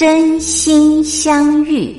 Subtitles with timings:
[0.00, 1.94] 真心相遇，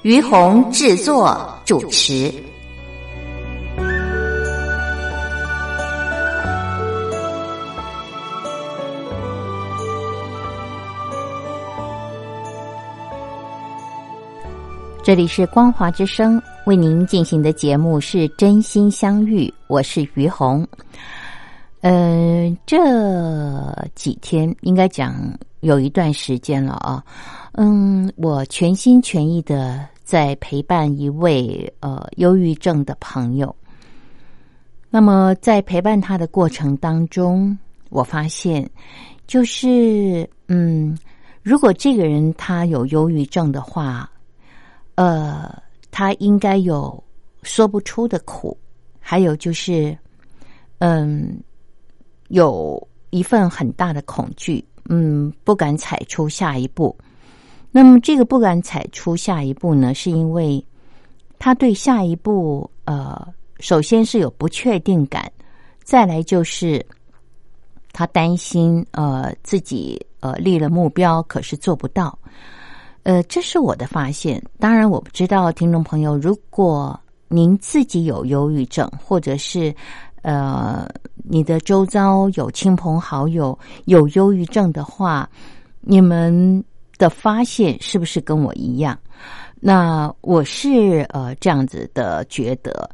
[0.00, 2.32] 于红制作主持。
[15.02, 20.66] 这里是光华之声为您进行的节目是真心相遇，我是于红。
[21.86, 22.78] 嗯，这
[23.94, 25.14] 几天应该讲。
[25.60, 27.02] 有一段时间了啊，
[27.52, 33.54] 嗯，我全心全意的在陪伴一位呃忧郁症的朋友。
[34.90, 38.68] 那么在陪伴他的过程当中，我发现，
[39.26, 40.98] 就是嗯，
[41.42, 44.10] 如果这个人他有忧郁症的话，
[44.96, 45.50] 呃，
[45.90, 47.02] 他应该有
[47.42, 48.54] 说不出的苦，
[49.00, 49.96] 还有就是，
[50.76, 51.40] 嗯，
[52.34, 54.62] 有一份很大的恐惧。
[54.88, 56.94] 嗯，不敢踩出下一步。
[57.70, 60.62] 那么，这个不敢踩出下一步呢，是因为
[61.38, 63.26] 他对下一步，呃，
[63.60, 65.30] 首先是有不确定感，
[65.84, 66.84] 再来就是
[67.92, 72.18] 他担心，呃，自己呃立了目标，可是做不到。
[73.04, 74.42] 呃，这是我的发现。
[74.58, 76.98] 当然，我不知道听众朋友，如果
[77.28, 79.74] 您自己有忧郁症，或者是。
[80.24, 85.28] 呃，你的周遭有亲朋好友有忧郁症的话，
[85.82, 86.64] 你们
[86.96, 88.98] 的发现是不是跟我一样？
[89.60, 92.88] 那我是呃这样子的觉得。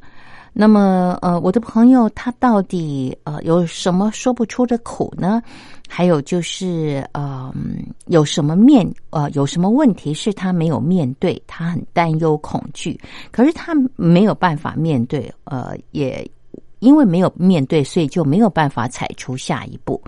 [0.53, 5.41] 那么呃，我的朋友他到底呃有什么说不出的苦呢？
[5.89, 7.55] 还有就是呃
[8.07, 16.29] 有什么面呃有什么问题是他没有面对，他很担忧恐惧，可是他没有办法面对，呃也。
[16.81, 20.03] 因为没有面对，所以就没有办法踩出下一步。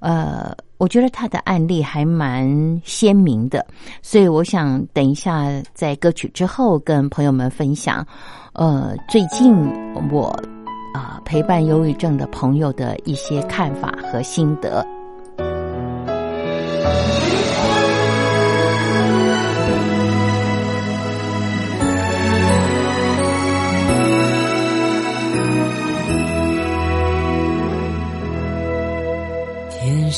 [0.00, 3.66] 呃，我觉得他的案例还蛮鲜明的，
[4.00, 8.06] 所以我想等一下在歌曲之后跟朋友们分享。
[8.52, 9.52] 呃，最近
[10.12, 10.28] 我
[10.94, 14.86] 啊陪伴忧郁症的朋友的一些看法和心得。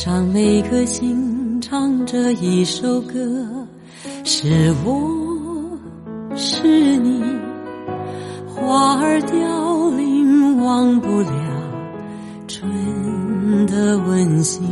[0.03, 3.15] 上每颗心唱着一首歌，
[4.25, 5.79] 是我
[6.35, 7.23] 是你，
[8.49, 11.31] 花儿凋零，忘不了
[12.49, 12.67] 春
[13.67, 14.63] 的温馨。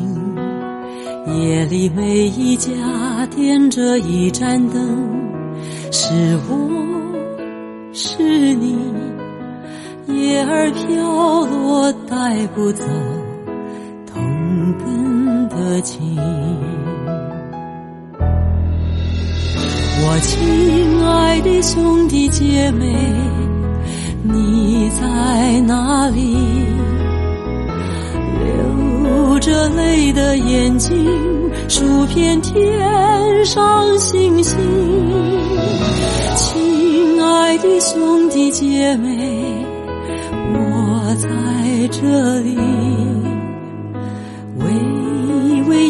[1.27, 4.81] 夜里每一家点着一盏灯，
[5.93, 8.79] 是我是你，
[10.07, 12.87] 叶儿飘落带不走。
[15.69, 16.17] 的情，
[20.01, 22.87] 我亲爱的兄弟姐妹，
[24.23, 26.37] 你在哪里？
[28.45, 31.07] 流着泪的眼睛，
[31.69, 34.57] 数遍天上星星。
[36.35, 39.45] 亲爱的兄弟姐妹，
[40.55, 41.29] 我在
[41.89, 42.57] 这里。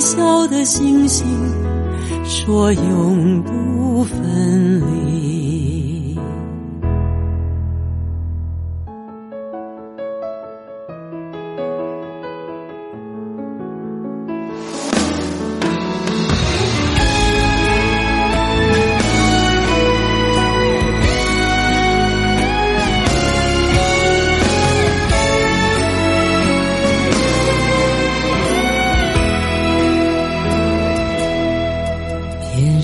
[0.08, 1.26] 小的星星，
[2.25, 5.07] 说永不分离。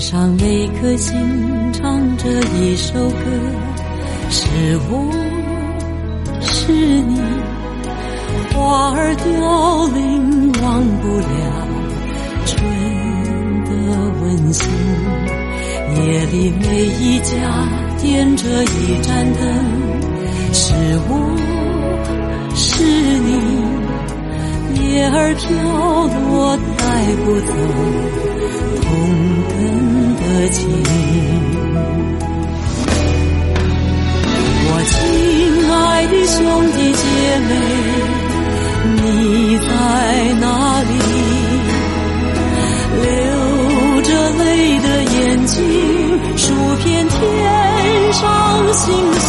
[0.07, 1.15] 上每颗心
[1.73, 3.15] 唱着一首歌，
[4.29, 4.45] 是
[4.87, 4.93] 我
[6.41, 7.19] 是你，
[8.53, 9.25] 花儿凋
[9.97, 11.25] 零，忘不了
[12.45, 12.53] 春
[13.65, 13.71] 的
[14.21, 14.23] 温
[14.53, 14.69] 馨。
[15.95, 15.97] 夜
[16.27, 17.33] 里每一家
[17.99, 19.41] 点着一盏灯，
[20.53, 20.71] 是
[21.09, 21.11] 我
[22.53, 22.83] 是
[23.25, 25.49] 你，叶儿飘
[26.13, 26.83] 落带
[27.25, 27.49] 不走
[28.81, 28.87] 同
[29.49, 29.53] 根
[30.15, 30.57] 的情。
[34.67, 34.93] 我亲
[35.71, 35.73] 爱
[36.07, 36.35] 的兄
[36.71, 37.03] 弟姐
[37.47, 37.51] 妹，
[38.95, 39.03] 你
[39.57, 39.63] 在
[40.39, 40.43] 哪
[40.81, 40.91] 里？
[42.95, 43.03] 流
[44.03, 44.09] 着
[44.43, 44.43] 泪
[44.79, 45.15] 的眼
[45.45, 45.53] 睛，
[46.37, 46.43] 数
[46.83, 47.13] 遍天
[48.13, 48.23] 上
[48.73, 48.83] 星
[49.19, 49.27] 星。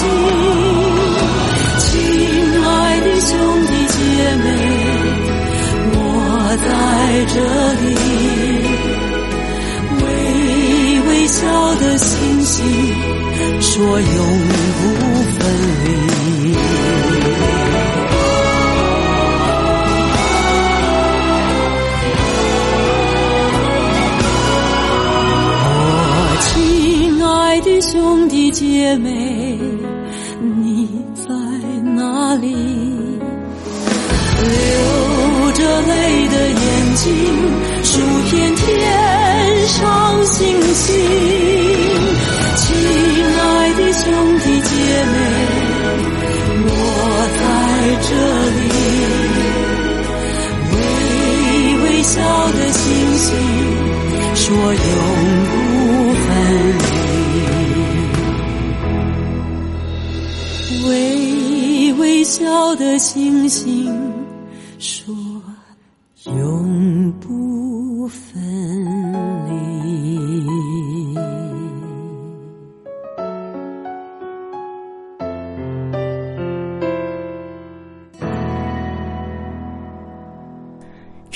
[1.79, 1.85] 亲
[2.65, 2.67] 爱
[3.01, 3.31] 的兄
[3.67, 3.97] 弟姐
[4.45, 4.47] 妹，
[5.95, 5.99] 我
[6.65, 6.67] 在
[7.35, 7.35] 这
[7.83, 7.85] 里，
[11.27, 12.65] 微笑的星星，
[13.61, 14.83] 说永不
[15.33, 15.41] 分
[15.83, 16.55] 离。
[25.99, 29.36] 我亲爱的兄弟姐妹，
[40.37, 40.45] 星
[40.75, 40.85] 星。
[42.57, 42.65] 亲
[43.41, 44.05] 爱的兄
[44.41, 44.71] 弟姐
[45.13, 45.17] 妹，
[46.69, 46.71] 我
[47.39, 47.41] 在
[48.07, 48.11] 这
[48.57, 48.59] 里，
[50.73, 50.77] 微
[51.83, 52.15] 微笑
[52.53, 52.85] 的星
[53.17, 53.27] 星，
[54.35, 54.45] 说
[54.75, 54.91] 永
[55.49, 55.53] 不
[56.21, 56.25] 分
[56.83, 56.85] 离。
[60.87, 60.91] 微
[61.95, 62.37] 微笑
[62.77, 63.65] 的星星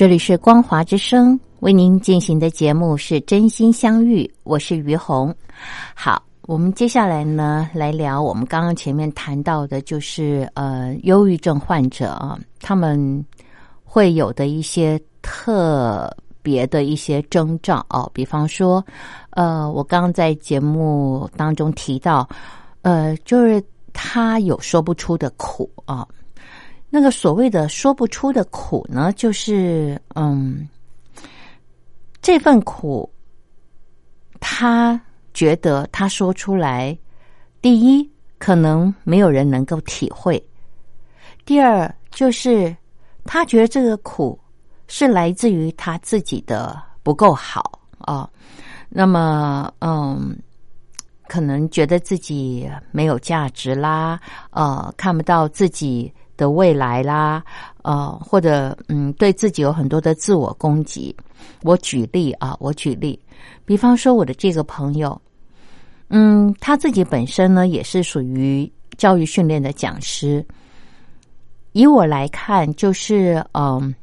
[0.01, 5.35] 这里是光华之声为您进行的节目是真心相遇，我是于红。
[5.95, 6.23] 好。
[6.47, 13.23] 我们接下来呢，来聊我们刚刚前面谈到的，就是呃，忧郁症患者啊，他们
[13.85, 16.11] 会有的一些特
[16.41, 18.83] 别的一些征兆哦，比方说，
[19.33, 22.27] 呃，我刚刚在节目当中提到，
[22.81, 23.63] 呃，就是
[23.93, 26.09] 他有说不出的苦啊，
[26.91, 30.69] 那个所谓的说不出的苦呢，就是嗯，
[32.21, 33.11] 这份苦，
[34.39, 35.01] 他。
[35.33, 36.99] 觉得他说出来，
[37.63, 40.37] 第一可能没有人能够体会；
[41.47, 42.77] 第二就是
[43.25, 44.39] 他觉得这个苦
[44.89, 48.29] 是来自于他自己的不够好啊。
[48.89, 50.37] 那么，嗯，
[51.29, 54.21] 可能觉得自己没有价值啦，
[54.51, 57.45] 呃，看不到自己的未来啦，
[57.83, 61.15] 呃，或者嗯，对自己有很多的自我攻击。
[61.63, 63.19] 我举例啊，我举例。
[63.67, 65.21] 比方说，我的这个朋友，
[66.09, 70.43] 嗯，他自己本身呢也是属于教育训练的讲师。
[71.73, 73.95] 以我来看，就是嗯，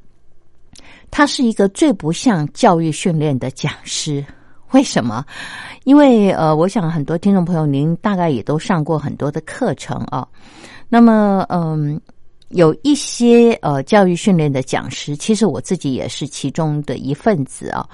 [1.10, 4.24] 他是一个最不像教育训练的讲师。
[4.72, 5.26] 为什么？
[5.84, 10.28] 因为呃，我想很多听众朋友，您大概也都上过很多的课程啊。
[10.88, 12.00] 那么，嗯。
[12.50, 17.88] 有一些呃教育训练的讲师，其实我自己也是其中的一份子啊。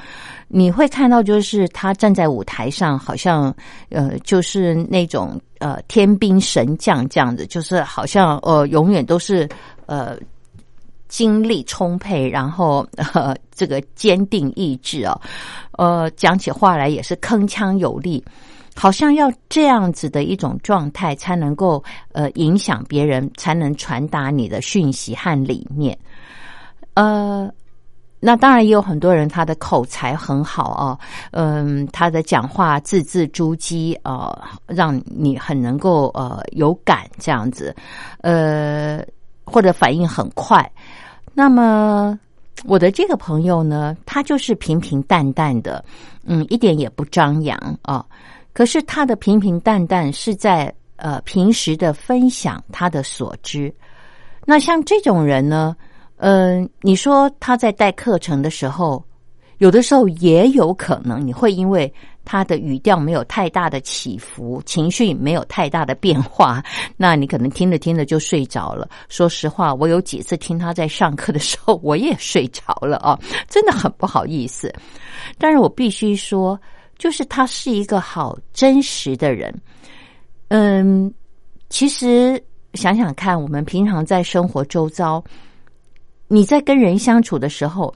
[0.48, 3.56] 你会看到，就是他站在舞台上，好像
[3.90, 9.50] 呃就是那种呃天兵神将这样子，就是好像呃永远都是
[9.88, 10.16] 呃
[11.08, 15.20] 精力充沛，然后呃这个坚定意志啊，
[15.72, 18.24] 呃讲起话来也是铿锵有力。
[18.76, 25.98] 好像要这样子的一种状态，才能够呃影响别人，才能传达你的讯息和理念。
[26.96, 27.50] 呃，
[28.20, 31.00] 那当然也有很多人，他的口才很好啊，
[31.32, 37.76] 嗯，他的讲话字字珠玑啊，让你很能够呃有感这样子，
[38.22, 39.04] 呃，
[39.44, 40.72] 或者反应很快。
[41.34, 42.18] 那么
[42.66, 45.84] 我的这个朋友呢，他就是平平淡淡的，
[46.26, 48.06] 嗯，一点也不张扬啊。
[48.54, 53.74] 可是他的平平淡淡是在呃平时的分享他的所知，
[54.46, 55.76] 那像这种人呢，
[56.18, 59.04] 嗯，你说他在带课程的时候，
[59.58, 61.92] 有的时候也有可能你会因为
[62.24, 66.64] 他的语调没有太大的起伏，情绪没有太大的变化，
[66.96, 68.88] 那你可能听着听着就睡着了。
[69.10, 73.20] 说实话，我有几次听他在上课的时候，我也睡着了啊，
[73.50, 74.72] 真的很不好意思。
[75.40, 76.60] 但是我必须说。
[76.98, 79.54] 就是他是一个好真实的人，
[80.50, 81.14] 嗯，
[81.70, 82.42] 其实
[82.76, 85.24] 想想看，我们平常在生活周遭，
[86.28, 87.94] 你在跟人相处的时候，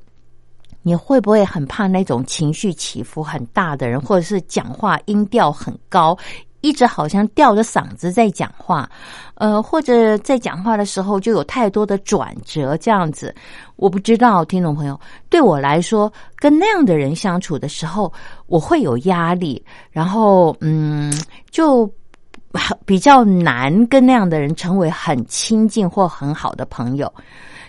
[0.82, 6.18] 你会不会很怕那种情绪起伏很大的人，或者是讲话音调很高，
[6.62, 8.90] 一直好像吊着嗓子在讲话，
[9.36, 13.34] 呃，或者在讲话的时候就有太多的转折，这样子，
[13.76, 15.00] 我不知道，听众朋友，
[15.30, 18.12] 对我来说，跟那样的人相处的时候，
[18.48, 21.14] 我会有压力，然后，嗯，
[21.52, 21.90] 就
[22.86, 27.12] 比较难跟那样的人成为很亲近或很好的朋友。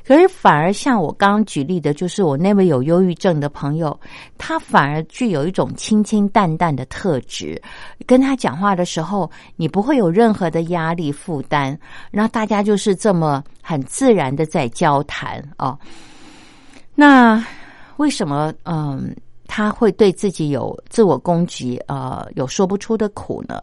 [0.08, 4.00] 可是反而像我刚刚举例的，就是我那位有忧郁症的朋友，
[4.38, 7.60] 他反而具有一种清清淡淡的特质。
[8.06, 11.78] 跟他讲话的时候，你不会有任何的压力负担，
[12.10, 15.78] 然后大家就是这么很自然的在交谈哦。
[16.94, 17.44] 那
[17.98, 19.14] 为什么嗯
[19.46, 23.62] 他会对自己有自我攻击呃有说不出的苦呢？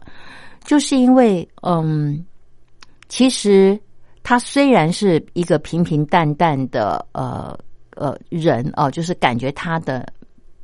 [0.62, 2.24] 就是因为嗯
[3.08, 3.76] 其实。
[4.28, 7.56] 他虽然是一个平平淡淡的呃
[7.94, 10.04] 呃人哦，就是感觉他的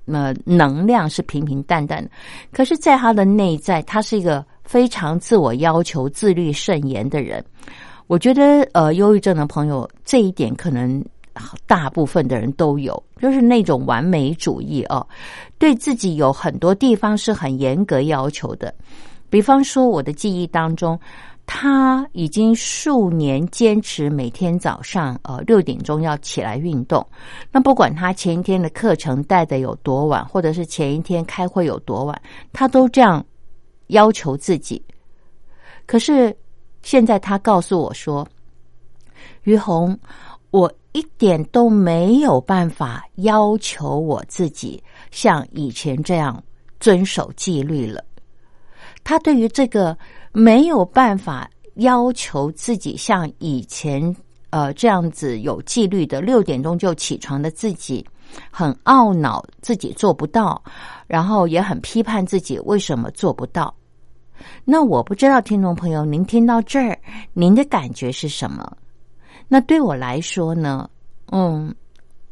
[0.07, 2.11] 呃能量是平平淡淡的，
[2.51, 7.41] 可是，在他的内在，他是一个非常自我要求、自律慎严的人。
[8.09, 11.01] 我觉得，呃，忧郁症的朋友这一点，可能
[11.65, 15.07] 大部分的人都有，就是那种完美主义哦，
[15.61, 18.75] 对自己有很多地方是很严格要求的。
[19.31, 20.99] 比方说，我的记忆当中。
[21.45, 27.05] 他已经数年坚持每天早上呃六点钟要起来运动。
[27.51, 32.23] 那不管他前一天的课程带的有多晚，或者是前一天开会有多晚，
[32.53, 33.25] 他都这样
[33.89, 34.83] 要求自己。
[35.85, 36.35] 可是
[36.83, 38.27] 现在他告诉我说
[39.43, 39.99] ：“于红，
[40.53, 46.43] 我一点都没有办法要求我自己像以前这样
[46.81, 48.03] 遵守纪律了。”
[49.05, 49.95] 他对于这个。
[50.33, 54.15] 没有办法要求自己像以前
[54.51, 58.07] 呃这样子有纪律的六点钟就起床的自己，
[58.51, 60.63] 很懊恼自己做不到，
[61.07, 63.75] 然后也很批判自己为什么做不到。
[64.65, 66.99] 那我不知道听众朋友您听到这儿，
[67.33, 68.77] 您的感觉是什么？
[69.49, 70.89] 那对我来说呢，
[71.31, 71.75] 嗯，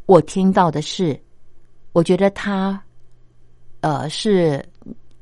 [0.06, 1.18] 我听到的是，
[1.92, 2.82] 我觉得他
[3.80, 4.62] 呃是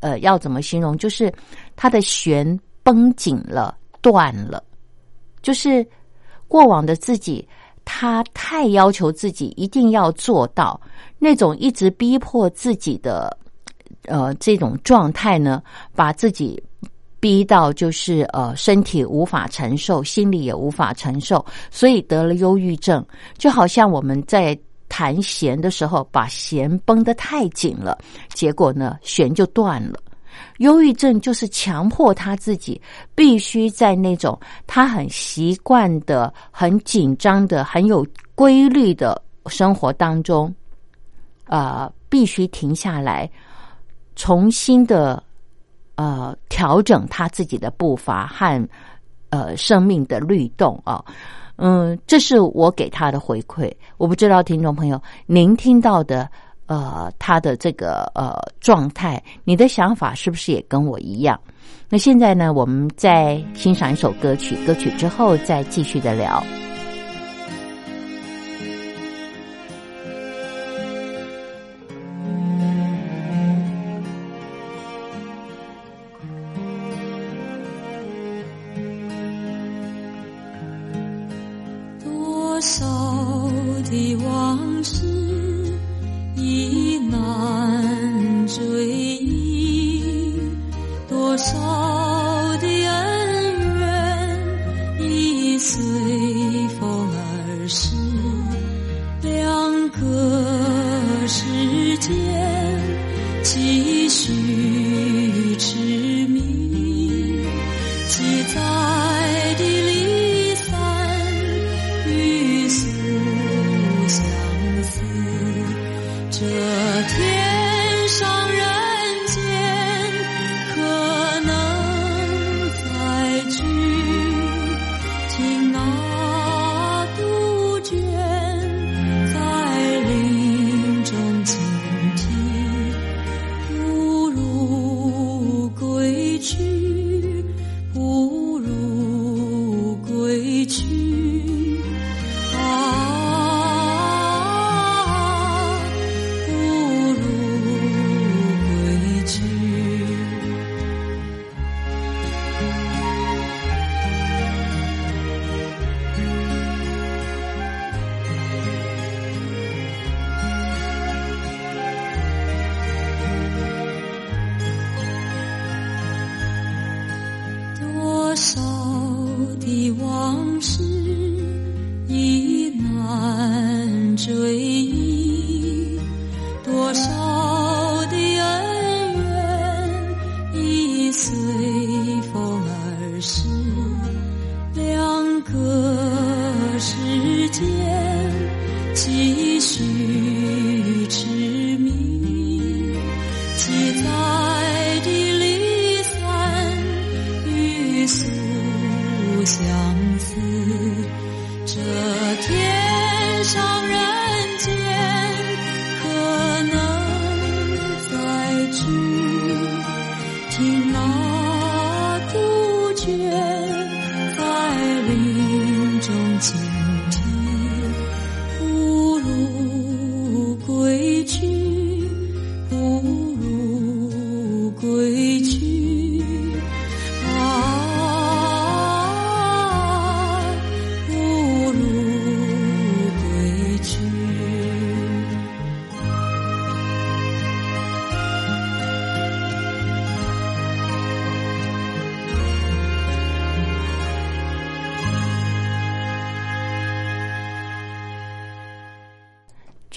[0.01, 1.33] 呃要怎么形容，就是
[1.77, 2.59] 他的弦。
[2.83, 4.63] 绷紧了，断了，
[5.43, 5.87] 就是
[6.47, 7.47] 过往的自己，
[7.85, 10.81] 他太要求自己一定要做到
[11.19, 13.37] 那种一直逼迫自己的，
[14.07, 15.63] 呃，这种状态呢，
[15.95, 16.63] 把自己
[17.21, 23.05] 逼到就是呃，身体无法承受，心里也无法承受，所以得了忧郁症。
[23.37, 24.59] 就好像我们在
[24.89, 27.99] 弹弦的时候，把弦绷得太紧了，
[28.33, 29.99] 结果呢，弦就断了。
[30.59, 32.81] 忧郁症就是强迫他自己
[33.15, 40.55] 必须在那种他很习惯的、很紧张的、很有规律的生活当中，
[41.47, 43.31] 呃，必须停下来，
[44.17, 45.23] 重新的
[45.95, 48.69] 呃调整他自己的步伐和
[49.31, 51.05] 呃生命的律动啊。
[51.57, 53.73] 嗯，这是我给他的回馈。
[53.97, 56.31] 我不知道听众朋友您听到的。
[56.69, 61.39] 呃，他的这个呃状态，你的想法是不是也跟我一样？
[61.89, 66.41] 那现在呢，我们再欣赏一首歌曲，歌曲之后再继续的聊。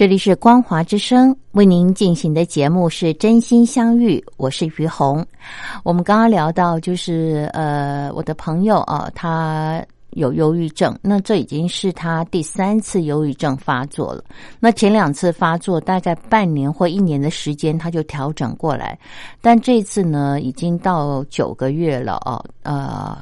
[0.02, 5.24] 这里是光华之声为您进行的节目是真心相遇，我是于红。
[5.84, 9.80] 我们刚刚聊到，就是呃，我的朋友啊，他
[10.10, 14.24] 有忧郁症，那这已经是他第三次忧郁症发作了。
[14.58, 18.98] 那前两次发作大概半年或一年的时间，他就调整过来，
[19.40, 23.16] 但这次呢，已经到九个月了哦，呃，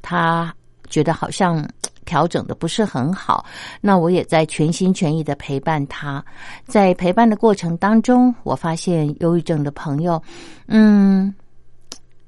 [0.00, 0.54] 他
[0.88, 1.68] 觉得好像。
[2.04, 3.44] 调整的不是很好，
[3.80, 6.24] 那我也在全心全意的陪伴他。
[6.66, 10.20] 在陪伴的过程当中，我发现忧郁症的朋友，
[10.66, 11.32] 嗯，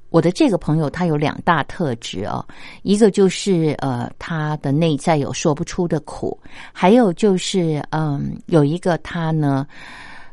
[0.09, 2.45] 我的这个朋友他有两大特质哦，
[2.83, 6.39] 一个就是呃他的内在有说不出的苦，
[6.71, 9.67] 还有就是嗯有一个他呢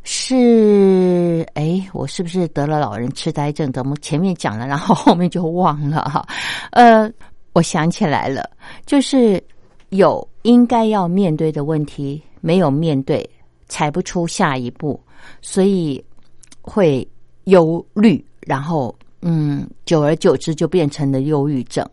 [0.04, 3.72] 是哎我是不是得了老人痴呆症？
[3.72, 6.26] 怎么前面讲了，然后后面就忘了哈？
[6.72, 7.10] 呃。
[7.52, 8.48] 我想起来了，
[8.86, 9.42] 就是
[9.88, 13.28] 有应该要面对的问题没有面对，
[13.68, 14.98] 踩不出下一步，
[15.42, 16.02] 所以
[16.60, 17.06] 会
[17.44, 21.84] 忧虑，然后嗯，久而久之就变成了忧郁症。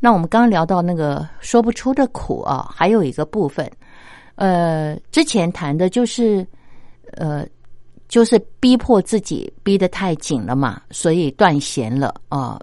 [0.00, 3.70] 那我们刚刚聊到那个说不出的苦啊，还有一个部分，
[4.36, 6.46] 呃，之前谈的就是
[7.12, 7.46] 呃，
[8.08, 12.58] 就是逼迫自己逼得太紧了嘛，所以断弦了啊。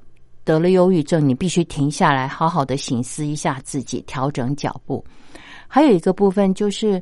[0.50, 5.06] 得了忧郁症，你必须停下来，好好的醒思一下自己，调整脚步。
[5.68, 7.00] 还有一个部分就是，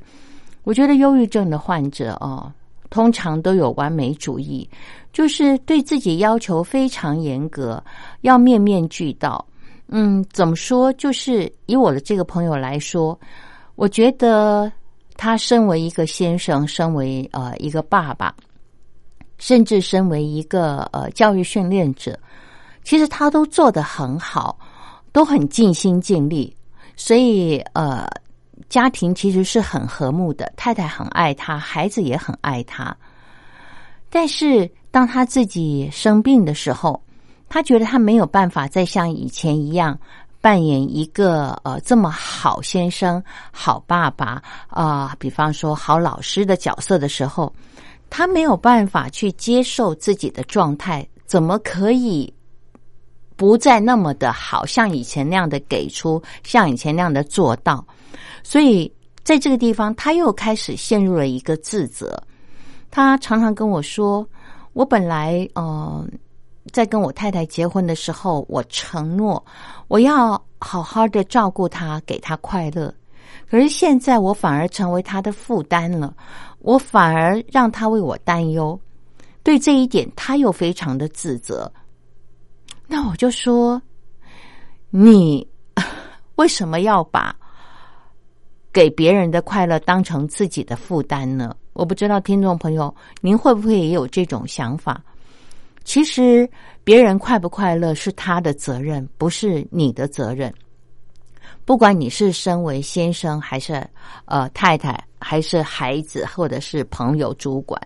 [0.65, 2.51] 我觉得忧郁症的患者哦，
[2.89, 4.69] 通常都有完美主义，
[5.13, 7.81] 就是对自己要求非常严格，
[8.19, 9.45] 要面面俱到。
[9.87, 10.91] 嗯，怎么说？
[10.93, 13.17] 就是以我的这个朋友来说，
[13.75, 14.69] 我觉得
[15.15, 18.35] 他身为一个先生，身为呃一个爸爸，
[19.37, 22.19] 甚至身为一个呃教育训练者。
[22.87, 24.57] 其实他都做得很好，
[25.11, 26.55] 都很尽心尽力，
[26.95, 28.07] 所以呃，
[28.69, 30.49] 家庭其实是很和睦的。
[30.55, 32.95] 太太很爱他，孩子也很爱他。
[34.09, 37.03] 但是当他自己生病的时候，
[37.49, 39.99] 他觉得他没有办法再像以前一样
[40.39, 43.21] 扮演一个呃这么好先生、
[43.51, 47.53] 好爸爸啊，比方说好老师的角色的时候，
[48.09, 52.33] 他没有办法去接受自己的状态，怎么可以？
[53.37, 57.85] 不再那么的好像以前那样的给出，像以前那样的做到，
[58.43, 58.91] 所以
[59.23, 62.21] 在这个地方，他又开始陷入了一个自责。
[62.89, 64.27] 他常常跟我说
[64.73, 66.03] ：“我本来呃，
[66.71, 69.45] 在跟我太太结婚的时候，我承诺
[69.87, 72.91] 我要好好的照顾她，给她快乐。
[73.49, 76.11] 可是现在，我反而成为她的负担了，
[76.59, 78.79] 我反而让她为我担忧。
[79.43, 81.71] 对这一点，他又非常的自责。”
[82.87, 83.81] 那我就说，
[84.89, 85.47] 你
[86.35, 87.35] 为什么要把
[88.71, 91.55] 给别人的快乐当成自己的负担呢？
[91.73, 95.03] 我不知道听众朋友您会不会也有这种想法？
[95.83, 96.49] 其实
[96.83, 100.53] 别人快不快乐是他的责任，不是你的责任。
[101.65, 103.85] 不管你是身为先生，还是
[104.25, 107.81] 呃太太，还是孩子，或者是朋友、主管。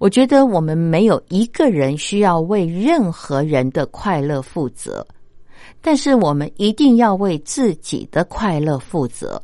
[0.00, 5.06] 我觉得我们没有一个人需要为任何人的快乐负责，
[5.82, 9.40] 但是我们一定要为自己的快乐负责。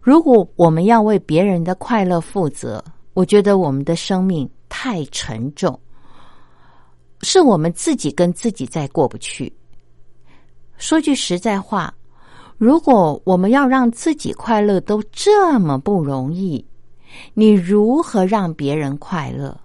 [0.00, 2.82] 如果我们要为别人的快乐负责，
[3.12, 5.78] 我觉得我们的生命太沉重，
[7.20, 9.54] 是我们自己跟自己在过不去。
[10.78, 11.92] 说句实在话，
[12.56, 16.64] 如果我们要让自己快乐都这么不容易，
[17.34, 19.56] 你如何让别人快乐？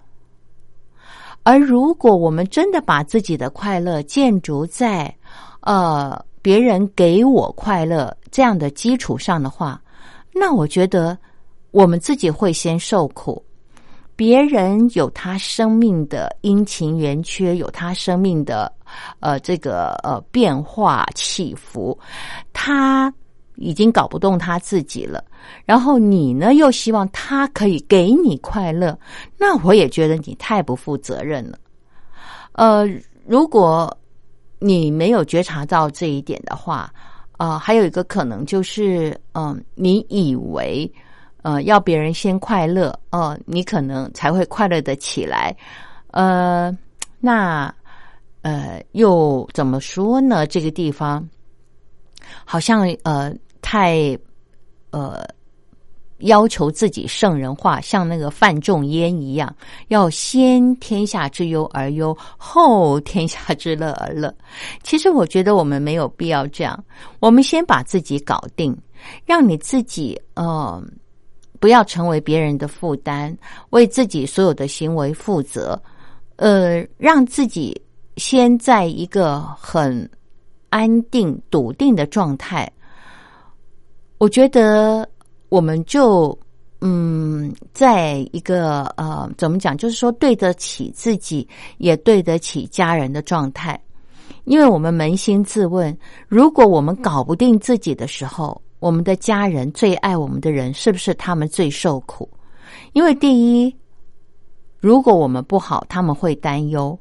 [1.42, 5.14] 而如果我们真的把自己的快乐建筑在
[5.60, 9.80] 呃别人给我快乐这样的基础上的话，
[10.34, 11.16] 那我觉得
[11.70, 13.42] 我们自己会先受苦。
[14.14, 18.70] 别人有他生命的阴晴圆缺，有他生命的
[19.20, 21.96] 呃这个呃变化起伏，
[22.52, 23.12] 他
[23.58, 25.22] 已经搞不动他自己了。
[25.64, 28.98] 然后你呢，又希望他可以给你快乐，
[29.36, 31.58] 那我也觉得你太不负责任了。
[32.52, 32.88] 呃，
[33.26, 33.96] 如果
[34.58, 36.92] 你没有觉察到这一点的话，
[37.36, 40.90] 啊，还有一个可能就是，嗯，你以为。
[41.42, 45.56] 呃，要别人先快乐，哦，你可能才会快乐的起来。
[46.10, 46.76] 呃，
[47.20, 47.72] 那
[48.42, 50.44] 呃，又怎么说呢？
[50.48, 51.26] 这个地方
[52.44, 53.32] 好像呃，
[53.70, 54.18] 太
[54.92, 55.22] 呃，
[56.20, 59.54] 要求自己圣人化，像那个范仲淹一样，
[59.88, 64.34] 要先天下之忧而忧，后天下之乐而乐。
[64.82, 66.82] 其实我觉得我们没有必要这样，
[67.20, 68.74] 我们先把自己搞定，
[69.26, 70.82] 让你自己呃。
[71.60, 73.36] 不要成为别人的负担，
[73.70, 75.78] 为自己所有的行为负责。
[76.36, 77.78] 呃，让自己
[78.16, 80.08] 先在一个很
[80.70, 82.70] 安定、笃定的状态。
[84.18, 85.08] 我觉得
[85.48, 86.36] 我们就
[86.80, 89.76] 嗯，在一个呃，怎么讲？
[89.76, 91.46] 就是说，对得起自己，
[91.78, 93.80] 也对得起家人的状态。
[94.44, 102.28] 因为我们扪心自问，如果我们搞不定自己的时候，我们的家人最爱我们的人，是不是他们最受苦？
[102.92, 103.76] 因为第一，
[104.80, 106.96] 如果我们不好，他们会担忧；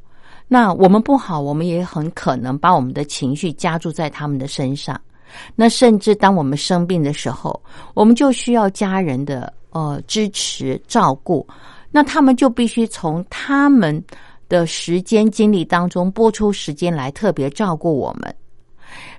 [0.48, 5.00] 那我们不好，我们也很可能把我们的情绪加注在他们的身上。
[5.56, 7.62] 那甚至当我们生病的时候，
[7.94, 11.48] 我们就需要家人的呃支持照顾，
[11.92, 14.04] 那他们就必须从他们
[14.50, 18.36] 的时间精力当中拨出时间来特别照顾我们。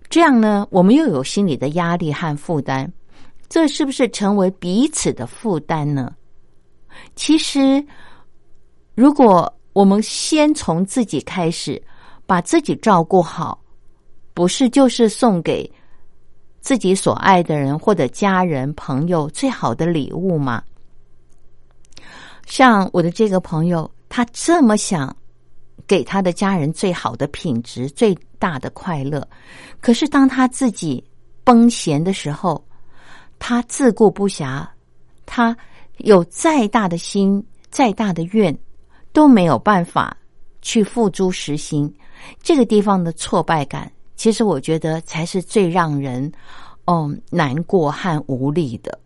[0.09, 2.91] 这样呢，我们又有心理的压力和负担，
[3.49, 6.15] 这是不是成为彼此的负担呢？
[7.15, 7.85] 其实，
[8.95, 11.81] 如果我们先从自己开始，
[12.27, 13.61] 把自己照顾好，
[14.33, 15.71] 不是就是送给
[16.61, 20.63] 自己所爱的人或者家人朋友最好的礼物吗？
[22.47, 25.15] 像我的这个朋友，他这么想。
[25.87, 29.27] 给他的家人最好的品质、最大的快乐，
[29.81, 31.03] 可是当他自己
[31.45, 32.63] 崩闲的时候，
[33.39, 34.67] 他自顾不暇，
[35.25, 35.57] 他
[35.99, 38.55] 有再大的心、再大的愿，
[39.15, 40.15] 都没有办法
[40.61, 41.91] 去付诸实行。
[42.43, 46.31] 这个地方的挫败感，其实我觉得才是最让人
[46.85, 48.99] 嗯难过和无力的。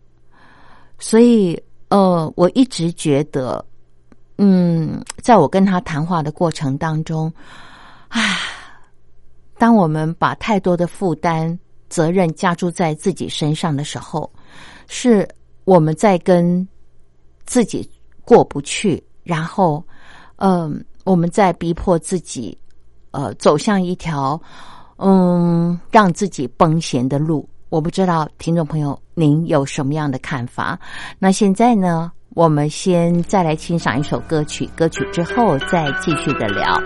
[0.99, 3.65] 所以，呃，我一直觉得。
[4.39, 7.31] 嗯，在我跟他谈话的过程当中，
[8.09, 8.19] 啊，
[9.59, 14.29] 当我们把太多的负担、责任加注在自己身上的时候，
[14.87, 15.25] 是
[15.65, 16.67] 我们在跟
[17.45, 17.87] 自己
[18.25, 19.85] 过不去，然后，
[20.37, 22.57] 嗯，我们在逼迫自己，
[23.11, 24.41] 呃，走向一条
[24.97, 27.47] 嗯让自己崩闲的路。
[27.69, 30.79] 我不知道听众朋友您有什么样的看法？
[31.19, 32.11] 那现在呢？
[32.35, 36.81] 我们先再来欣赏一首歌曲，歌曲之后再继续的聊。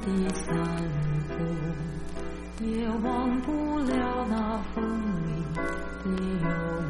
[0.00, 0.54] 的散
[1.28, 4.82] 步，也忘不了那风
[5.26, 6.10] 里的
[6.42, 6.81] 忧。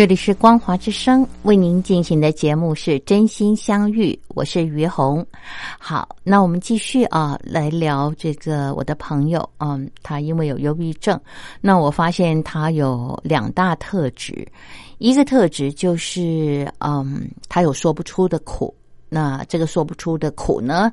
[0.00, 5.22] 这里是光华之声为您进行的节目是真心相遇，我是于红。
[5.78, 11.20] 好，那我们继续啊，来聊这个我的朋友，嗯，他因为有忧郁症，
[11.60, 14.50] 那我发现他有两大特质，
[14.96, 18.74] 一个特质就是，嗯，他有说不出的苦。
[19.12, 20.90] 那这个说不出的苦呢，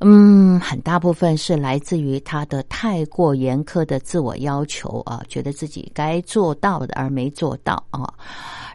[0.00, 8.10] 嗯，很大部分是来自于他的太过严苛的自我要求啊，觉得自己该做到的而没做到啊，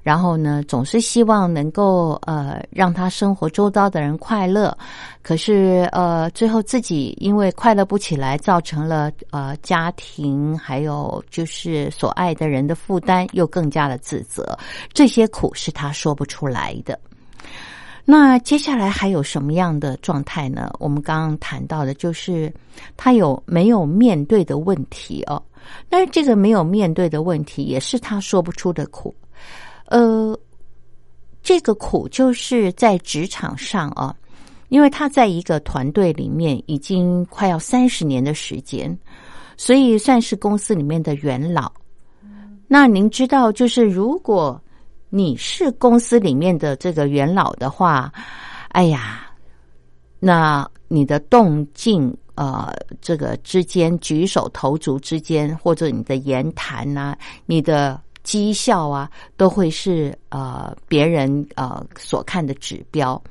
[0.03, 4.77] 然后呢，总是希望能够呃让他生活周遭的人快乐，
[5.23, 14.55] 可是呃最后自己因为快乐不起来，造成了呃家庭还有就是所爱的人的负担，又更加的自责，
[14.93, 16.97] 这些苦是他说不出来的。
[18.09, 20.71] 那接下来还有什么样的状态呢？
[20.79, 22.49] 我们刚刚谈到的就是
[22.95, 25.43] 他有没有面对的问题哦。
[25.89, 29.13] 那这个没有面对的问题，也是他说不出的苦。
[29.87, 30.39] 呃，
[31.43, 34.15] 这个苦就是在职场上啊，
[34.69, 38.97] 因为他在一个团队里面已经快要三十年的时间，
[39.57, 41.69] 所以算是公司里面的元老。
[42.69, 44.61] 那您知道，就是如果。
[45.09, 48.11] 你是公司里面的这个元老的话，
[48.69, 49.27] 哎呀，
[50.19, 57.15] 那你的动静呃，这个之间举手投足之间，或者你的言谈呐，
[57.45, 63.21] 你的绩效啊，都会是呃别人呃所看的指标。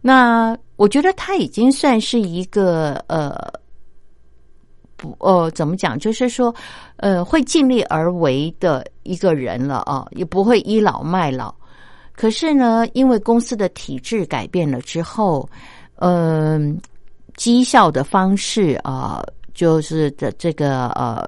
[0.00, 3.50] 那我觉得他已经算是一个呃。
[4.98, 5.98] 不，呃，怎么讲？
[5.98, 6.54] 就是说，
[6.96, 11.54] 呃，会尽力而为的一个人了啊，也不会倚老卖老。
[12.12, 15.48] 可是呢，因为公司的体制改变了之后，
[16.00, 16.76] 嗯，
[17.36, 19.22] 绩效的方式啊，
[19.54, 21.24] 就是的这个呃，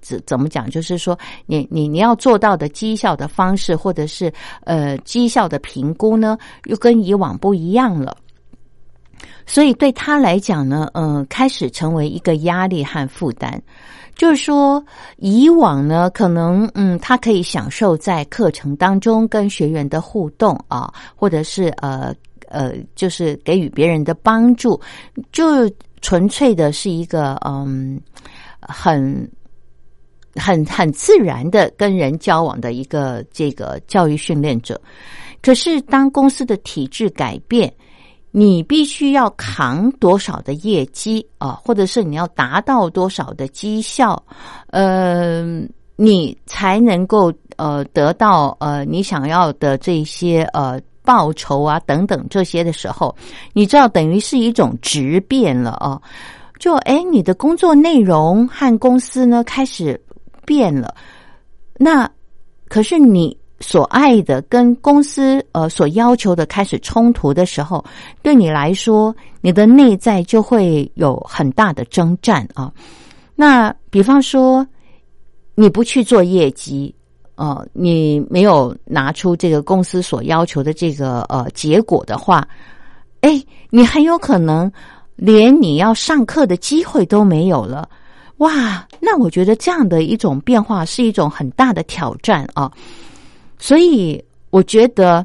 [0.00, 0.70] 怎怎么讲？
[0.70, 8.16] 就是说，你你你要做到的绩效的方式，或者是呃绩效的评估呢，又跟以往不一样了。
[9.52, 13.60] 所以对他来讲呢，嗯，开始成为一个压力和负担。
[14.14, 14.80] 就是说，
[15.16, 22.14] 以往呢，可能嗯，他可以享受在课程当中跟学员的互动啊，或者是呃
[22.46, 24.80] 呃，就是给予别人的帮助，
[25.32, 25.68] 就
[26.00, 28.00] 纯粹的是一个嗯，
[28.60, 29.28] 很
[30.36, 34.80] 很很自然的跟人交往的一个这个教育训练者。
[35.42, 37.72] 可是，当公司的体制改变。
[38.32, 44.22] 你必须要扛多少的业绩啊，或者是你要达到多少的绩效，
[44.68, 45.42] 呃，
[45.96, 53.12] 你才能够呃得到呃你想要的这些呃报酬啊等等这些的时候，
[53.52, 56.00] 你知道等于是一种质变了啊，
[56.60, 60.00] 就哎你的工作内容和公司呢开始
[60.46, 60.94] 变了，
[61.78, 62.08] 那
[62.68, 63.39] 可是你。
[63.60, 67.84] 所爱的跟公司呃所要求的开始冲突的时候，
[68.22, 72.72] 对你来说，你的内在就会有很大的征战啊。
[73.36, 74.66] 那比方说，
[75.54, 76.94] 你不去做业绩，
[77.34, 82.46] 呃，你没有拿出这个公司所要求的这个呃结果的话，
[83.20, 84.70] 哎，你很有可能
[85.16, 87.88] 连你要上课的机会都没有了。
[88.38, 92.72] 哇，那我觉得这样的一种变化是一种很大的挑战啊！
[93.60, 95.24] 所以我觉得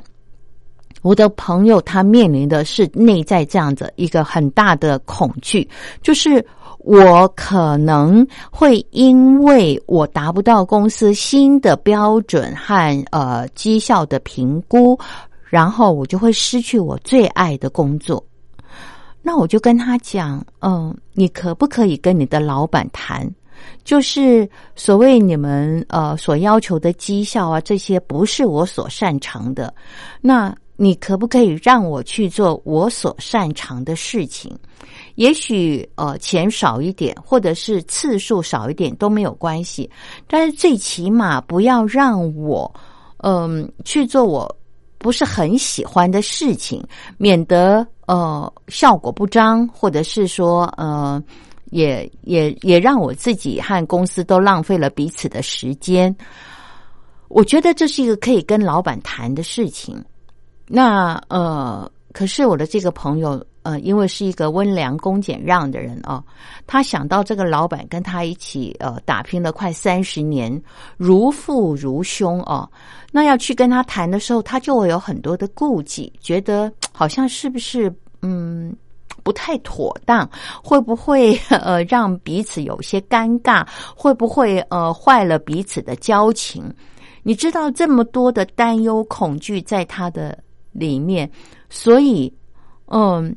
[1.01, 5.67] 我的朋友他面临的是内在这样子一个很大的恐惧，
[6.01, 6.45] 就是
[6.79, 14.99] 我可能会因为我达不到公司新的标准和呃绩效的评估，
[15.45, 18.23] 然后我就会失去我最爱的工作。
[19.21, 23.27] 那我就跟他讲，嗯，你可不可以跟你的老板谈？
[23.83, 29.73] 就是所谓你们呃所要求的绩效啊，这些不是我所擅长的。
[30.21, 34.55] 那你可不可以让我去做我所擅长的事情？
[35.15, 39.89] 也许呃钱少一点，或者是次数少一点都没有关系，
[40.27, 42.73] 但是最起码不要让我
[43.17, 44.53] 嗯去做我
[44.97, 46.83] 不是很喜欢的事情，
[47.17, 47.85] 免得。
[48.07, 51.19] 呃，效果不彰，或者是说，呃，
[51.71, 56.15] 也也也让我自己和公司都浪费了彼此的时间。
[57.27, 60.03] 我觉得这是一个可以跟老板谈的事情。
[60.67, 66.23] 那呃，可是我的这个朋友，呃，因为是一个温良恭俭让的人哦，
[66.65, 70.61] 他想到这个老板跟他一起呃打拼了快三十年，
[70.97, 72.69] 如父如兄哦，
[73.11, 76.71] 那要去跟他谈的时候，他就会有很多的顾忌，觉得。
[76.97, 78.73] 好像是不是嗯
[79.25, 80.29] 不太妥当？
[80.63, 83.67] 会不会 呃让彼此有些尴尬？
[83.95, 86.71] 会不会呃坏了彼此的交情？
[87.23, 90.37] 你知道这么多的担忧恐惧在他的
[90.71, 91.27] 里面，
[91.71, 92.31] 所以
[92.85, 93.35] 嗯，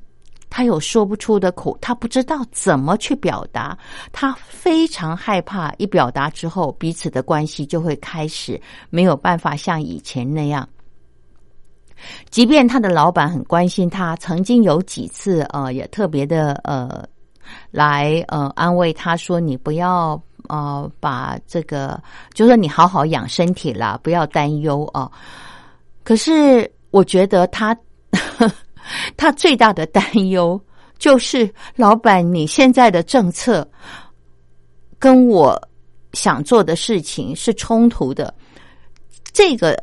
[0.50, 3.76] 他有说不出的苦，他不知道怎么去表达，
[4.12, 10.68] 他非常害怕一表达之后，彼此的关系就会开始没有办法像以前那样。
[12.30, 17.04] 即便他的老板很关心他，曾经有几次呃也特别的呃
[17.70, 22.00] 来呃安慰他说：“你不要呃把这个，
[22.34, 25.10] 就说你好好养身体啦，不要担忧啊。”
[26.04, 27.76] 可是我觉得他
[29.16, 30.60] 他最大的担忧
[30.98, 33.68] 就是老板你现在的政策
[34.98, 35.60] 跟我
[36.12, 38.32] 想做的事情是冲突的，
[39.32, 39.76] 这个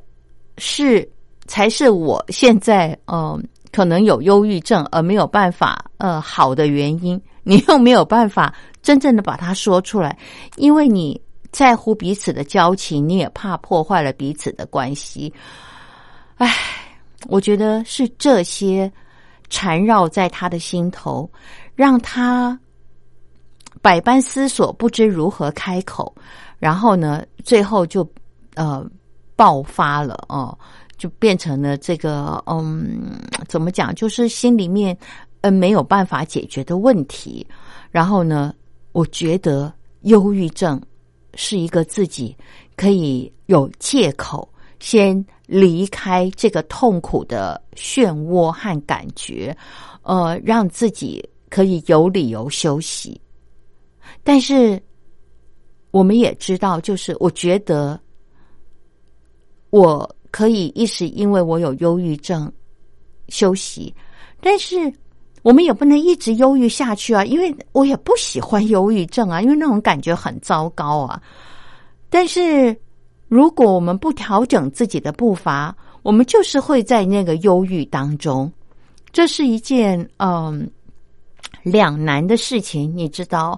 [0.58, 1.08] 是。
[1.48, 10.18] 才是我现在嗯可能有忧郁症而没有办法呃好的原因，你又没有办法真正的把它说出来，
[10.56, 11.20] 因为你
[11.52, 15.34] 在乎彼此的交情，你也怕破坏了彼此的关系。
[16.36, 16.54] 唉，
[17.28, 18.92] 我觉得是这些
[19.50, 21.30] 缠绕在他的心头，
[21.76, 22.58] 让他
[23.82, 26.14] 百般思索，不知如何开口，
[26.60, 28.10] 然后呢，最后就
[28.56, 28.86] 呃
[29.36, 30.58] 爆发了哦。
[30.98, 33.94] 就变成了这个，嗯，怎么讲？
[33.94, 34.98] 就是心里面，
[35.42, 37.46] 嗯，没有办法解决的问题。
[37.92, 38.56] 然后呢，
[38.94, 40.82] 我觉得忧郁症
[41.34, 42.36] 是一个自己
[42.78, 44.48] 可以有借口
[44.80, 49.56] 先离开这个痛苦的漩涡和感觉，
[50.04, 53.20] 呃，让自己可以有理由休息。
[54.24, 54.82] 但是
[55.92, 58.00] 我们也知道，就是我觉得
[59.72, 60.10] 我。
[60.36, 62.52] 可以一时因为我有忧郁症
[63.30, 63.96] 休息，
[64.42, 64.94] 但是
[65.44, 67.24] 我们也不能一直忧郁下去啊！
[67.24, 71.22] 因为我也不喜欢忧郁症啊，因为那种感觉很糟糕啊。
[72.10, 72.76] 但是
[73.30, 78.52] 如果我们不调整自己的步伐，我们就是会在那个忧郁当中。
[79.14, 80.70] 这是一件嗯
[81.64, 83.58] 两难的事情，你知道？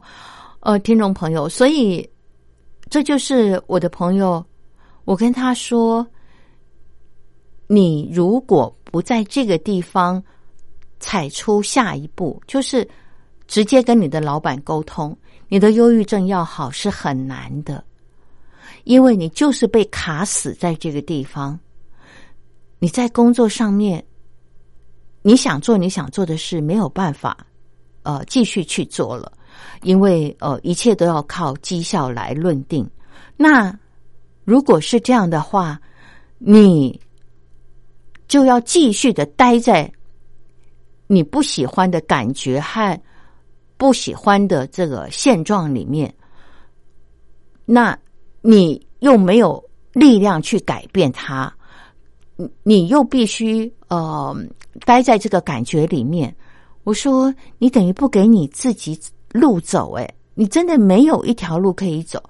[0.59, 2.07] 呃，听众朋友，所以
[2.87, 4.45] 这就是我的朋友，
[5.05, 6.05] 我跟他说。
[7.69, 10.23] 你如果不在这个地方
[10.99, 12.87] 踩出下一步，就是
[13.45, 15.15] 直接跟你的老板沟通，
[15.49, 17.83] 你的忧郁症要好是很难的，
[18.85, 21.59] 因为你就是被卡死在这个地方。
[22.79, 24.01] 你在工作上面，
[25.21, 27.45] 你想做你想做的事，没有办法
[28.03, 29.29] 呃继续去做了，
[29.81, 32.89] 因为呃一切都要靠绩效来论定。
[33.35, 33.77] 那
[34.45, 35.77] 如果是这样的话，
[36.37, 36.97] 你。
[38.27, 39.91] 就要继续的待在
[41.07, 42.99] 你不喜欢的感觉和
[43.77, 46.13] 不喜欢的这个现状里面，
[47.65, 47.97] 那
[48.41, 49.63] 你又没有
[49.93, 51.53] 力量去改变它，
[52.63, 54.35] 你又必须呃
[54.85, 56.35] 待在这个感觉里面。
[56.83, 58.99] 我说，你等于不给你自己
[59.31, 62.21] 路走，哎，你真的没有一条路可以走，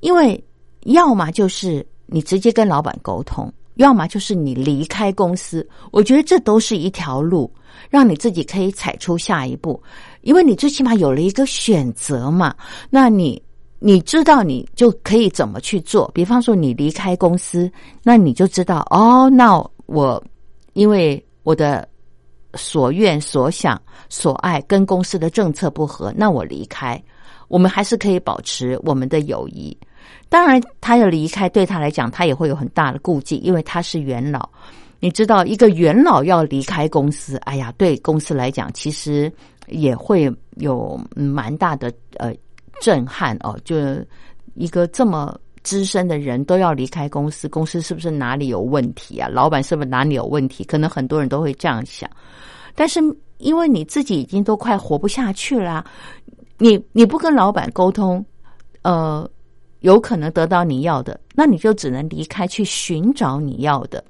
[0.00, 0.42] 因为
[0.84, 3.52] 要么就是你直接跟老板沟通。
[3.78, 7.48] 要么就是你离开公司，我觉得这都是一条路，
[7.88, 9.80] 让你自己可以踩出下一步。
[10.22, 12.52] 因为你最起码有了一个选择嘛。
[12.90, 13.40] 那你
[13.78, 16.10] 你知道你就可以怎么去做？
[16.12, 17.70] 比方说你离开公司，
[18.02, 20.22] 那你就知道哦，那我
[20.72, 21.88] 因为我的
[22.54, 27.00] 所愿、所想、所爱跟公司的政策不合，那我离开。
[27.46, 29.74] 我们还是可以保持我们的友谊。
[30.28, 34.48] 当然，他要离开，对他来讲，他也会有很大的顾忌，因为他是元老。
[35.00, 39.32] 你知道，一个元老要离开公司，哎呀，对公司来讲，其实
[39.68, 42.34] 也会有蛮大的呃
[42.80, 43.56] 震撼哦。
[43.64, 43.76] 就
[44.54, 49.28] 一个这么资深的人都要离开公司，公司是不是哪里有问题啊？
[49.28, 50.64] 老板是不是哪里有问题？
[50.64, 52.10] 可能很多人都会这样想。
[52.74, 53.00] 但是，
[53.38, 55.84] 因为你自己已经都快活不下去了。
[56.58, 58.24] 你你不跟老板沟通，
[58.82, 59.28] 呃，
[59.80, 64.02] 有可能得到你要的，那你就只能离开去寻找你要的。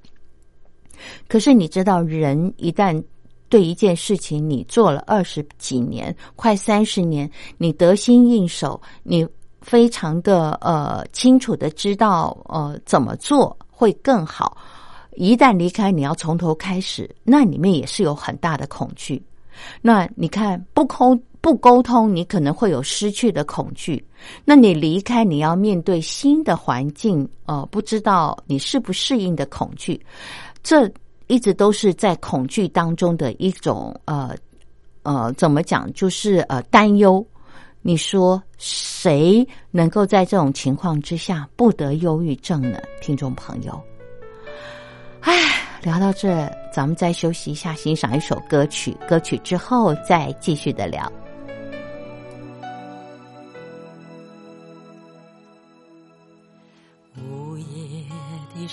[1.28, 3.02] 可是你知道，人一旦
[3.48, 9.26] 对一件事情你做了二十几年，快三十年，你得心应手，你
[9.60, 14.56] 非常的呃清楚的知道呃怎么做会更好。
[15.12, 19.22] 一旦离开，你要从头开始，那里面也是有很大的恐惧。
[19.82, 24.04] 那你看不空不沟通，你可能会有失去的恐惧。
[24.44, 30.00] 那你离开，你要面对新的环境，呃，不知道你适不适应的恐惧，
[30.62, 30.90] 这
[31.28, 34.34] 一直都是在恐惧当中的一种呃
[35.02, 35.92] 呃，怎么讲？
[35.92, 37.24] 就是呃担忧。
[37.80, 42.78] 你说谁能够在这种情况之下不得忧郁症呢？
[43.00, 43.80] 听众朋友，
[45.20, 45.32] 唉。
[45.80, 48.90] 聊到这，咱们再休息一下，欣赏一首歌曲。
[49.08, 51.10] 歌曲之后再继续的聊。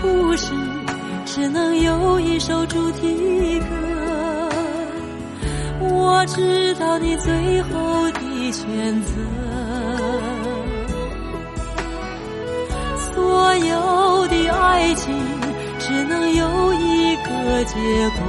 [0.00, 0.52] 故事
[1.26, 3.66] 只能有一首主题歌，
[5.80, 9.12] 我知道你最后的选择。
[13.12, 15.14] 所有的爱情。
[15.80, 18.20] 只能有一个结果，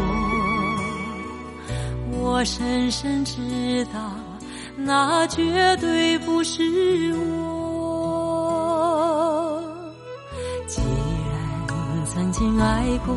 [2.22, 4.00] 我深深知道，
[4.78, 7.49] 那绝对不是我。
[12.40, 13.14] 经爱过，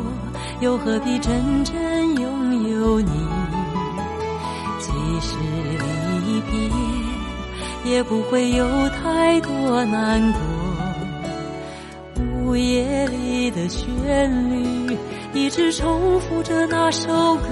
[0.59, 1.73] 又何必真正
[2.19, 3.09] 拥有你？
[4.79, 5.37] 即使
[6.27, 10.41] 离别，也不会有太多难过。
[12.21, 14.97] 午夜里的旋律，
[15.33, 17.47] 一直重复着那首歌。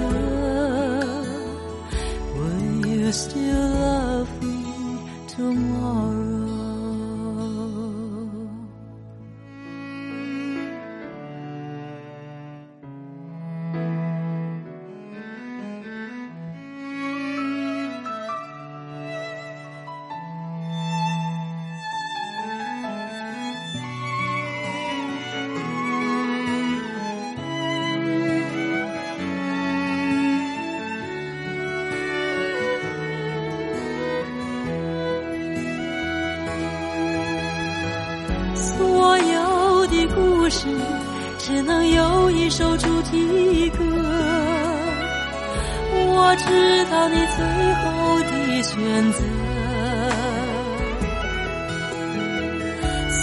[47.02, 47.42] 知道你最
[47.74, 47.82] 后
[48.20, 49.18] 的选择。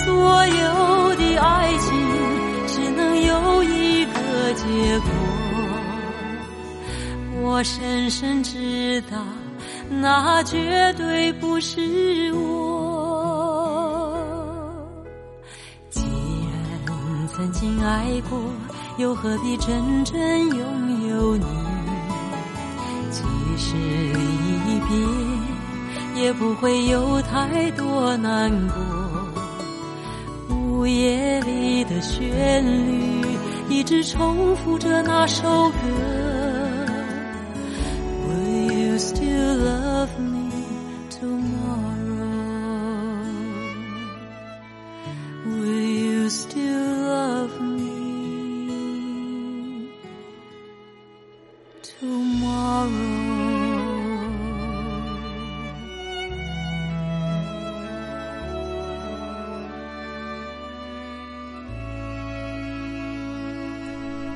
[0.04, 1.88] 所有的爱情
[2.68, 5.10] 只能有一个结果，
[7.42, 9.18] 我深深知道，
[9.90, 12.50] 那绝对不是我。
[15.90, 16.10] 既然
[17.30, 18.38] 曾经爱过，
[18.98, 20.20] 又何必真正
[20.50, 21.46] 拥有你？
[23.70, 30.56] 即使离别，也不会有太多难过。
[30.56, 33.28] 午夜里的旋律
[33.70, 36.19] 一直重复着那首歌。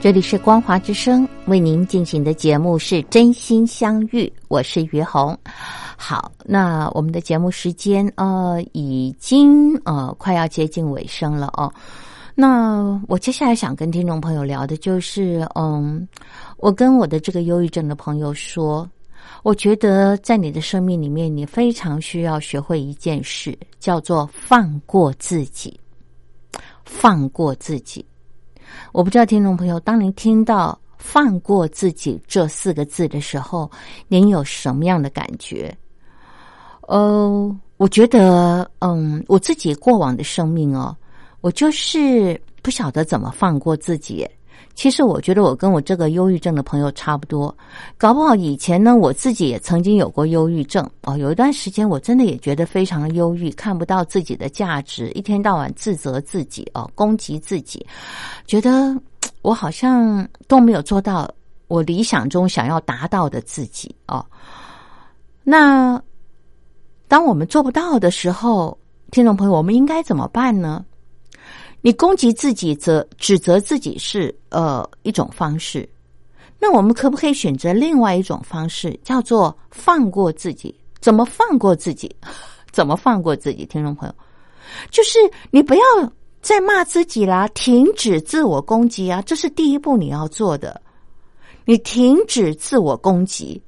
[0.04, 5.34] 这里是光华之声为您进行的节目是真心相遇，我是于红。
[5.96, 11.74] 好，那我们的节目时间呃已经呃快要接近尾声了哦。
[12.36, 16.06] 那我接下来想跟听众朋友聊的就是，嗯，
[16.58, 18.86] 我跟我的这个忧郁症的朋友说，
[19.42, 25.80] 我觉得在你的生命里面，你非常需要学会一件事，叫做放过自己，
[26.84, 28.06] 放过自己。
[28.92, 33.70] 我不知道听众朋友，当您听到“放过自己”这四个字的时候，
[34.08, 35.76] 您有什么样的感觉？
[36.88, 40.96] 呃，我觉得，嗯，我自己过往的生命哦，
[41.42, 44.28] 我就是不晓得怎么放过自己。
[44.76, 47.56] 其实我觉得我跟我这个忧郁症的朋友差不多，
[47.98, 51.16] 搞不好以前呢，我自己也曾经有过忧郁症哦。
[51.18, 57.86] 有一段时间，我真的也觉得非常的忧郁，看不到自己的价值，一天到晚自责自己哦，攻击自己，
[58.48, 59.00] 觉得
[59.44, 61.30] 我好像都没有做到
[61.68, 64.26] 我理想中想要达到的自己哦。
[65.44, 66.02] 那
[67.08, 68.76] 当我们做不到的时候，
[69.12, 70.84] 听众朋友，我们应该怎么办呢？
[71.86, 75.88] 你攻击自己、责指责自己是呃一种方式，
[76.58, 80.74] 那我们可不可以选择另外一种方式，叫做放过自己？
[81.02, 82.10] 怎么放过自己？
[82.72, 83.66] 怎么放过自己？
[83.66, 84.16] 听众朋友，
[84.90, 85.20] 就是
[85.52, 85.84] 你不要
[86.42, 90.82] 再骂自己啦，停止自我攻击啊，这是第一步你要做的。
[91.66, 93.62] 你停止自我攻击。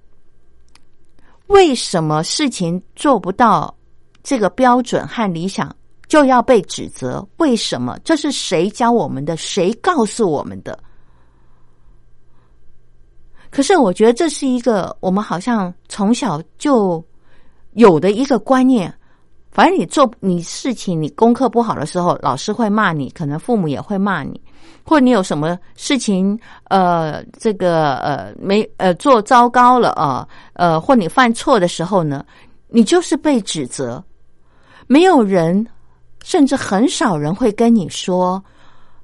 [1.48, 3.76] 为什么事情做不到
[4.24, 5.76] 这个标准和理想？
[6.08, 7.28] 就要被指责？
[7.38, 7.98] 为什么？
[8.04, 9.36] 这是谁教我们的？
[9.38, 10.78] 谁告诉我们的？
[13.50, 17.04] 可是我觉得这是一个我们好像从小就
[17.72, 18.94] 有的一个观念。
[19.50, 24.42] 反正你做你事情，你功课不好的时候，老师会骂你，可能父母也会骂你，
[24.84, 32.26] 或你有什么事情，呃，这个呃没呃做糟糕了啊，呃，或你犯错的时候呢，
[32.68, 34.04] 你就是被指责，
[34.88, 35.66] 没有人。
[36.26, 38.44] 甚至很少人会跟你说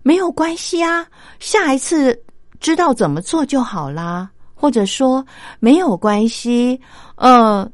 [0.02, 1.06] 没有关系啊，
[1.40, 2.20] 下一次
[2.60, 5.24] 知道怎么做就好啦，或者说
[5.60, 6.82] 没有关系，
[7.18, 7.70] 呃，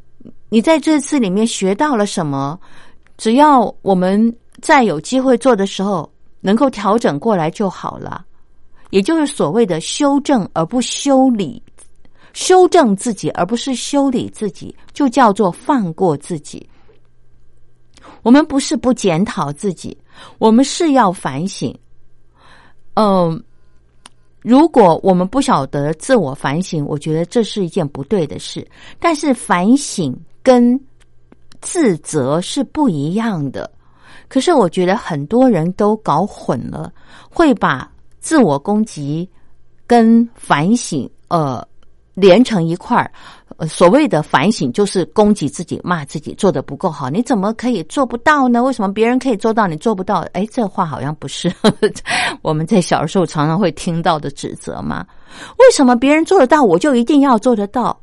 [0.49, 2.59] 你在这次里面学到了什么？
[3.15, 8.25] 只要我们再有机会做的时候能够调整过来就好了。
[8.89, 11.63] 也就是所谓的修正而不修理，
[12.33, 16.69] 修正自己而不是修理自己，就叫做放过自己。
[18.27, 19.97] 我们不是不检讨自己，
[20.37, 21.73] 我们是要反省。
[22.95, 23.41] 嗯，
[24.41, 28.67] 如果我们不晓得自我反省，我觉得这是一件不对的事。
[28.99, 30.13] 但是反省
[30.43, 30.77] 跟
[31.61, 33.71] 自责是不一样的。
[34.27, 36.91] 可是我觉得很多人都搞混了，
[37.29, 39.29] 会把自我攻击
[39.87, 41.65] 跟反省呃
[42.13, 43.09] 连成一块儿。
[43.57, 47.09] 呃，所谓的反省就是攻击自己、骂自己做的不够好。
[47.09, 48.61] 你怎么可以做不到呢？
[48.61, 50.19] 为什么别人可以做到，你做不到？
[50.33, 51.51] 哎，这话好像不是
[52.43, 55.03] 我们在小时候常常会听到的指责吗？
[55.57, 57.99] 为什么别人做得到，我就一定要做得到？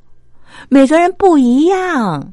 [0.69, 2.33] 每个人不一样，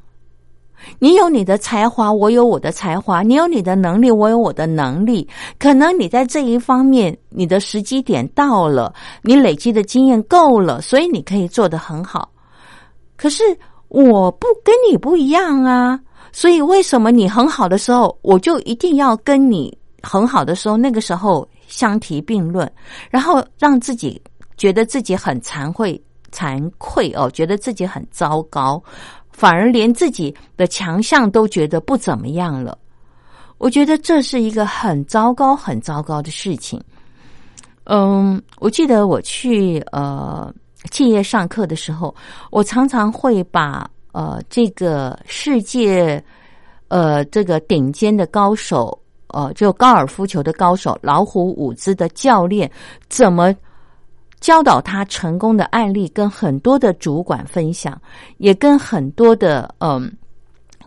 [0.97, 5.27] 你有你的才华，我有我的才华；你有你的能力，我有我的能力。
[5.59, 8.91] 可能你在这一方面，你的时机点到了，
[9.21, 12.27] 你累积的经验够了，所以你可以做得很好。
[13.21, 13.43] 可是
[13.87, 15.99] 我不跟你不一样啊，
[16.31, 22.67] 所以为什么你很好的时候，我就一定要跟你很好的时候，那个时候相提并论，
[23.11, 24.19] 然后让自己
[24.57, 26.01] 觉得自己很惭愧、
[26.31, 28.81] 惭愧哦，觉得自己很糟糕，
[29.29, 32.75] 反而连自己的强项都觉得不怎么样了。
[33.59, 36.81] 我觉得这是一个很糟糕、很糟糕的事情。
[37.83, 40.51] 嗯，我记得我去呃。
[40.89, 42.13] 企业上课的时候，
[42.49, 46.23] 我常常会把呃这个世界
[46.87, 52.69] 呃这个顶尖的高手呃就高尔夫球的高手老虎伍兹的教练
[53.07, 53.55] 怎么
[54.39, 58.01] 教导他成功的案例，跟很多的主管分享，
[58.37, 60.11] 也跟很多的嗯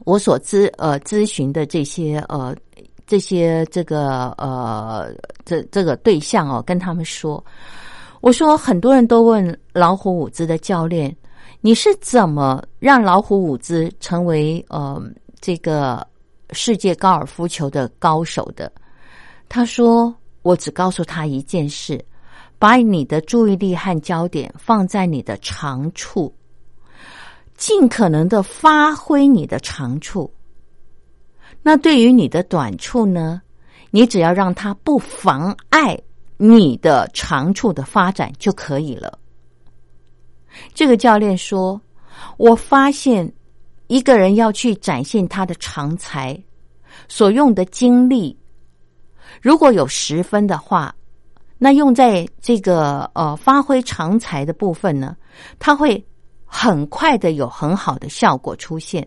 [0.05, 2.55] 我所咨呃咨询的这些呃
[3.07, 5.09] 这些这个呃
[5.45, 7.42] 这这个对象哦，跟他们说，
[8.25, 11.14] 我说很多人都问老虎伍兹的教练，
[11.61, 14.99] 你是怎么让老虎伍兹成为呃
[15.43, 16.07] 这个
[16.53, 18.72] 世界高尔夫球的高手的？
[19.47, 22.03] 他说，我只告诉他一件事，
[22.59, 26.35] 把你的注意力和焦点放在你的长处。
[27.59, 30.33] 尽可能的发挥你的长处，
[31.61, 33.43] 那对于你的短处呢？
[33.91, 36.01] 你只要让它不妨碍
[36.37, 39.18] 你的长处的发展就可以了。
[40.72, 41.80] 这个教练说
[42.39, 43.32] ：“我发现
[43.87, 46.39] 一个人要去展现他的长才，
[47.09, 48.39] 所用的精力，
[49.41, 50.95] 如果有十分的话，
[51.59, 55.16] 那用在这个呃发挥长才的部分呢，
[55.59, 56.03] 他会。”
[56.57, 59.05] 很快的有很好的效果出现，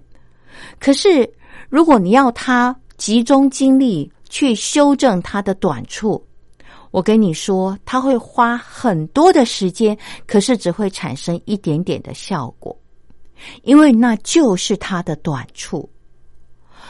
[0.82, 1.34] 可是
[1.70, 6.27] 如果你要他集中精力去修正他的短处，
[6.98, 9.96] 我跟你说他会花很多的时间，
[10.26, 12.76] 可是只会产生一点点的效果，
[13.62, 15.88] 因为那就是他的短处。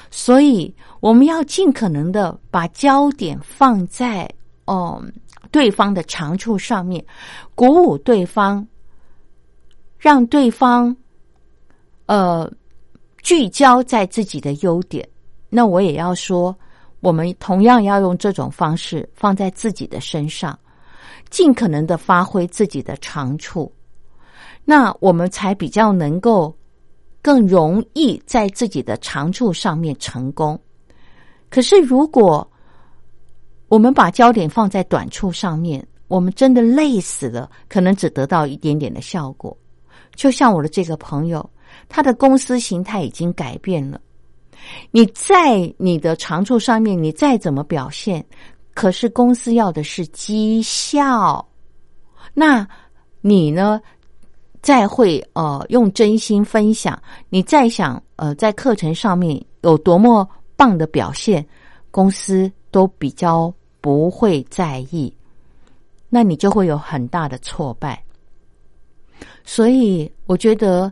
[0.10, 4.26] 所以我们要尽可能的把焦点放在
[4.64, 5.04] 哦
[5.52, 7.06] 对方的长处上面，
[7.54, 8.66] 鼓舞对方。
[10.00, 10.96] 让对方，
[12.06, 12.50] 呃，
[13.22, 15.06] 聚焦在自己的优点。
[15.50, 16.58] 那我也要说，
[17.00, 20.58] 我们同样要用这种方式放在自己的身上，
[21.30, 23.72] 尽可能的发挥自己的长处。
[24.66, 26.54] 那我们才比较能够
[27.22, 30.60] 更容易在自己的长处上面成功。
[31.50, 32.46] 可是，如果
[33.70, 39.56] 我们把焦点放在短处上面，我们真的累死了，可能只得到一点点的效果。
[40.16, 41.48] 就像我的这个朋友，
[41.88, 44.02] 他的公司形态已经改变了。
[44.92, 48.26] 你在你的长处上面，你再怎么表现，
[48.74, 51.48] 可是公司要的是绩效。
[52.34, 52.68] 那
[53.22, 53.82] 你呢？
[54.60, 61.46] 再会呃，用真心分享，你再想呃，在课程上面有多么棒的表现，
[61.90, 65.14] 公司都比较不会在意。
[66.10, 68.04] 那你就会有很大的挫败。
[69.46, 70.92] 所以，我觉得，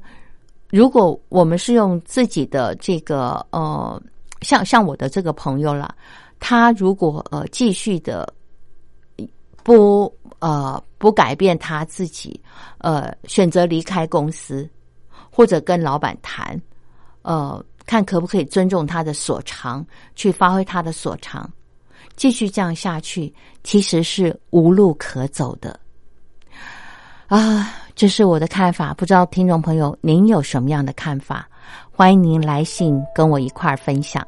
[0.75, 4.01] 如果我们是用自己的这个呃，
[4.41, 5.95] 像像我的这个朋友啦，
[6.37, 8.27] 他如果呃继续的
[9.63, 12.37] 不呃不改变他自己，
[12.79, 14.69] 呃选择离开公司，
[15.31, 16.61] 或者跟老板谈，
[17.21, 21.49] 呃看可不可以尊重他的所长，去发挥他的所长，
[22.17, 25.79] 继续这样下去，其实是无路可走的
[27.27, 27.73] 啊。
[27.95, 31.47] 这是我的看法，不知道听众朋友您有什么样的看法？
[31.89, 34.21] 欢迎您来信跟我一块儿分享。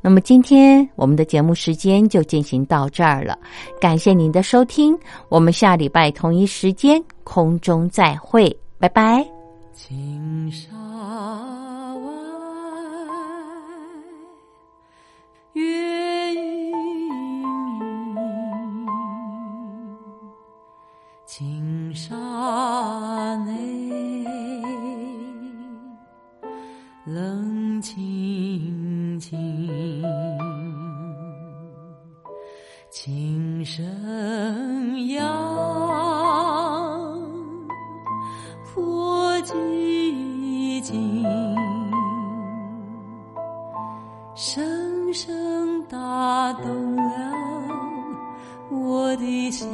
[0.00, 3.38] 那么今天我们的节目时间就进行到这儿了，
[3.80, 4.98] 感谢您的收听，
[5.28, 9.24] 我们下礼拜同一时间空中再会，拜拜。
[9.72, 12.12] 青沙湾，
[21.96, 22.16] 青沙。
[27.06, 30.02] 冷清清，
[32.90, 33.86] 琴声
[35.06, 35.24] 扬，
[38.64, 41.24] 破寂静，
[44.34, 47.02] 声声打动了
[48.70, 49.68] 我的心，